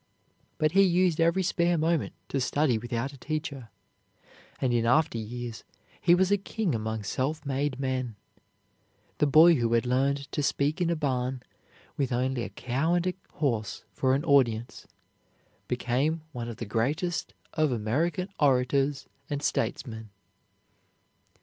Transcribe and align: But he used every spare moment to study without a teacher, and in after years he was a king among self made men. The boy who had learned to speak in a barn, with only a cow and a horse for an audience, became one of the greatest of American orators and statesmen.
But 0.57 0.71
he 0.71 0.81
used 0.81 1.19
every 1.21 1.43
spare 1.43 1.77
moment 1.77 2.13
to 2.29 2.41
study 2.41 2.79
without 2.79 3.13
a 3.13 3.19
teacher, 3.19 3.69
and 4.59 4.73
in 4.73 4.83
after 4.87 5.19
years 5.19 5.63
he 6.01 6.15
was 6.15 6.31
a 6.31 6.39
king 6.39 6.73
among 6.73 7.03
self 7.03 7.45
made 7.45 7.79
men. 7.79 8.15
The 9.19 9.27
boy 9.27 9.53
who 9.57 9.71
had 9.73 9.85
learned 9.85 10.31
to 10.31 10.41
speak 10.41 10.81
in 10.81 10.89
a 10.89 10.95
barn, 10.95 11.43
with 11.97 12.11
only 12.11 12.41
a 12.41 12.49
cow 12.49 12.95
and 12.95 13.05
a 13.05 13.13
horse 13.33 13.83
for 13.93 14.15
an 14.15 14.25
audience, 14.25 14.87
became 15.67 16.23
one 16.31 16.49
of 16.49 16.57
the 16.57 16.65
greatest 16.65 17.35
of 17.53 17.71
American 17.71 18.27
orators 18.39 19.07
and 19.29 19.43
statesmen. 19.43 20.09